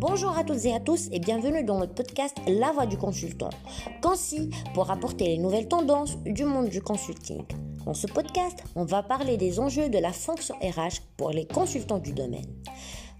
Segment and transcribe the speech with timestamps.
[0.00, 3.50] toutes et à tous et bienvenue dans notre podcast La Voix du consultant,
[4.00, 7.42] concis pour apporter les nouvelles tendances du monde du consulting.
[7.84, 11.98] Dans ce podcast, on va parler des enjeux de la fonction RH pour les consultants
[11.98, 12.46] du domaine.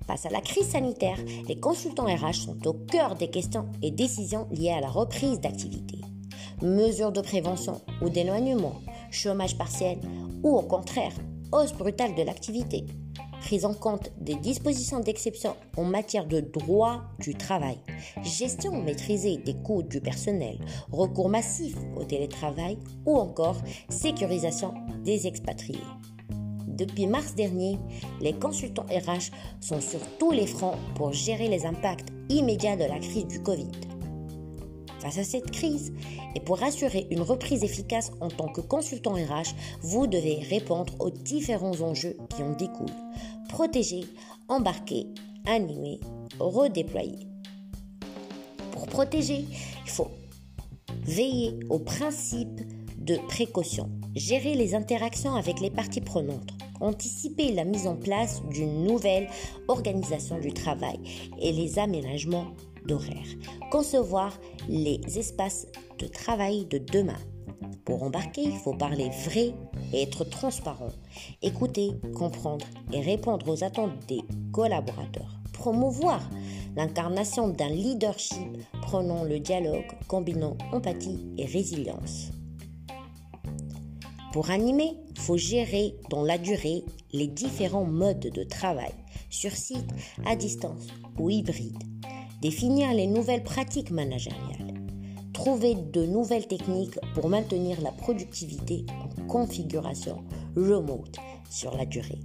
[0.06, 4.48] Face à la crise sanitaire, les consultants RH sont au cœur des questions et décisions
[4.50, 6.00] liées à la reprise d'activité.
[6.62, 8.74] Mesures de prévention ou d'éloignement,
[9.10, 9.98] chômage partiel
[10.42, 11.12] ou au contraire,
[11.52, 12.86] hausse brutale de l'activité
[13.40, 17.78] prise en compte des dispositions d'exception en matière de droit du travail,
[18.22, 20.58] gestion maîtrisée des coûts du personnel,
[20.92, 23.56] recours massif au télétravail ou encore
[23.88, 25.78] sécurisation des expatriés.
[26.66, 27.78] Depuis mars dernier,
[28.20, 29.30] les consultants RH
[29.60, 33.70] sont sur tous les fronts pour gérer les impacts immédiats de la crise du Covid.
[35.00, 35.92] Face à cette crise,
[36.34, 41.10] et pour assurer une reprise efficace en tant que consultant RH, vous devez répondre aux
[41.10, 42.86] différents enjeux qui en découlent.
[43.48, 44.04] Protéger,
[44.48, 45.06] embarquer,
[45.46, 46.00] animer,
[46.38, 47.26] redéployer.
[48.72, 49.46] Pour protéger,
[49.84, 50.10] il faut
[51.04, 52.60] veiller au principe
[52.98, 58.84] de précaution, gérer les interactions avec les parties prenantes, anticiper la mise en place d'une
[58.84, 59.28] nouvelle
[59.68, 60.98] organisation du travail
[61.40, 62.48] et les aménagements
[62.86, 63.26] d'horaire,
[63.70, 65.66] concevoir les espaces
[65.98, 67.18] de travail de demain.
[67.84, 69.52] Pour embarquer, il faut parler vrai
[69.92, 70.92] et être transparent,
[71.42, 74.22] écouter, comprendre et répondre aux attentes des
[74.52, 75.40] collaborateurs.
[75.52, 76.22] Promouvoir
[76.76, 78.48] l'incarnation d'un leadership
[78.82, 82.30] prenant le dialogue, combinant empathie et résilience.
[84.32, 88.92] Pour animer, il faut gérer dans la durée les différents modes de travail,
[89.28, 89.90] sur site,
[90.24, 90.86] à distance
[91.18, 91.82] ou hybride
[92.40, 94.74] définir les nouvelles pratiques managériales,
[95.32, 100.24] trouver de nouvelles techniques pour maintenir la productivité en configuration
[100.56, 101.16] remote
[101.50, 102.20] sur la durée.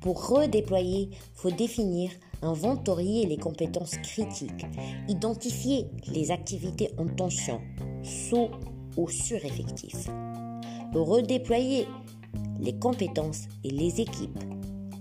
[0.00, 2.10] Pour redéployer, il faut définir,
[2.42, 4.66] inventorier les compétences critiques,
[5.08, 7.60] identifier les activités en tension,
[8.02, 8.48] sous
[8.96, 10.08] ou sureffectifs.
[10.94, 11.86] Redéployer
[12.60, 14.38] les compétences et les équipes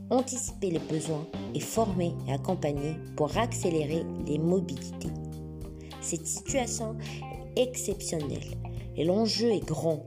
[0.10, 5.10] anticiper les besoins et former et accompagner pour accélérer les mobilités.
[6.02, 6.96] Cette situation
[7.56, 8.56] est exceptionnelle
[8.96, 10.06] et l'enjeu est grand.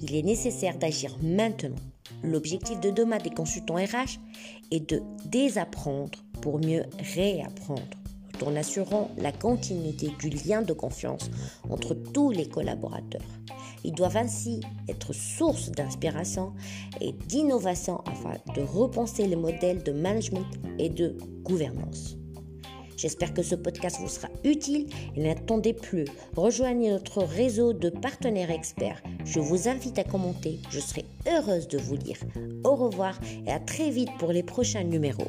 [0.00, 1.76] Il est nécessaire d'agir maintenant.
[2.22, 4.18] L'objectif de demain des consultants RH
[4.70, 6.84] est de désapprendre pour mieux
[7.14, 7.82] réapprendre,
[8.38, 11.30] tout en assurant la continuité du lien de confiance
[11.68, 13.22] entre tous les collaborateurs.
[13.88, 16.52] Ils doivent ainsi être source d'inspiration
[17.00, 20.44] et d'innovation afin de repenser les modèles de management
[20.78, 22.18] et de gouvernance.
[22.98, 26.04] J'espère que ce podcast vous sera utile et n'attendez plus.
[26.36, 29.02] Rejoignez notre réseau de partenaires experts.
[29.24, 30.58] Je vous invite à commenter.
[30.68, 32.18] Je serai heureuse de vous lire.
[32.64, 35.28] Au revoir et à très vite pour les prochains numéros.